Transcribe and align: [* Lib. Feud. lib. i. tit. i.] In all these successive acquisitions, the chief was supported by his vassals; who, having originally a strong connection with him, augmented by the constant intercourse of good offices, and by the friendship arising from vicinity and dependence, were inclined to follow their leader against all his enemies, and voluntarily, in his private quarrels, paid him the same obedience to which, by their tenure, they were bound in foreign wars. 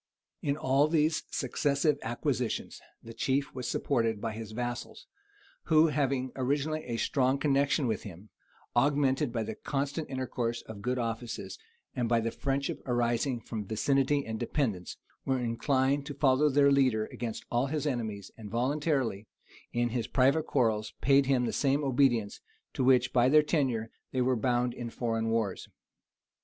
[* 0.01 0.41
Lib. 0.41 0.55
Feud. 0.55 0.55
lib. 0.55 0.61
i. 0.63 0.63
tit. 0.63 0.63
i.] 0.63 0.67
In 0.67 0.71
all 0.71 0.87
these 0.87 1.23
successive 1.29 1.99
acquisitions, 2.01 2.81
the 3.03 3.13
chief 3.13 3.53
was 3.53 3.67
supported 3.67 4.19
by 4.19 4.31
his 4.33 4.51
vassals; 4.51 5.05
who, 5.65 5.89
having 5.89 6.31
originally 6.35 6.83
a 6.85 6.97
strong 6.97 7.37
connection 7.37 7.85
with 7.85 8.01
him, 8.01 8.29
augmented 8.75 9.31
by 9.31 9.43
the 9.43 9.53
constant 9.53 10.09
intercourse 10.09 10.63
of 10.63 10.81
good 10.81 10.97
offices, 10.97 11.59
and 11.95 12.09
by 12.09 12.19
the 12.19 12.31
friendship 12.31 12.81
arising 12.87 13.39
from 13.41 13.63
vicinity 13.67 14.25
and 14.25 14.39
dependence, 14.39 14.97
were 15.23 15.37
inclined 15.37 16.03
to 16.07 16.15
follow 16.15 16.49
their 16.49 16.71
leader 16.71 17.05
against 17.11 17.45
all 17.51 17.67
his 17.67 17.85
enemies, 17.85 18.31
and 18.39 18.49
voluntarily, 18.49 19.27
in 19.71 19.89
his 19.89 20.07
private 20.07 20.47
quarrels, 20.47 20.95
paid 21.01 21.27
him 21.27 21.45
the 21.45 21.53
same 21.53 21.83
obedience 21.83 22.41
to 22.73 22.83
which, 22.83 23.13
by 23.13 23.29
their 23.29 23.43
tenure, 23.43 23.91
they 24.13 24.21
were 24.23 24.35
bound 24.35 24.73
in 24.73 24.89
foreign 24.89 25.29
wars. 25.29 25.69